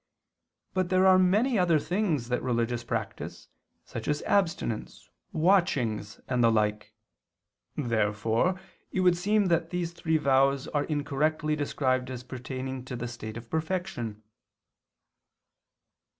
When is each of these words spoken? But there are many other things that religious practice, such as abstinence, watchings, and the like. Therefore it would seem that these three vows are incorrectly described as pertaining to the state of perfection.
But 0.73 0.89
there 0.89 1.05
are 1.05 1.19
many 1.19 1.59
other 1.59 1.77
things 1.77 2.29
that 2.29 2.41
religious 2.41 2.83
practice, 2.83 3.49
such 3.85 4.07
as 4.07 4.23
abstinence, 4.23 5.07
watchings, 5.31 6.19
and 6.27 6.43
the 6.43 6.51
like. 6.51 6.95
Therefore 7.77 8.59
it 8.91 9.01
would 9.01 9.15
seem 9.15 9.45
that 9.49 9.69
these 9.69 9.91
three 9.91 10.17
vows 10.17 10.67
are 10.69 10.85
incorrectly 10.85 11.55
described 11.55 12.09
as 12.09 12.23
pertaining 12.23 12.83
to 12.85 12.95
the 12.95 13.07
state 13.07 13.37
of 13.37 13.47
perfection. 13.51 14.23